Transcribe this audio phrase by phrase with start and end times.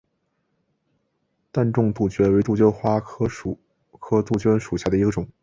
[1.51, 3.27] 淡钟杜鹃为杜鹃花科
[4.23, 5.29] 杜鹃属下的一个种。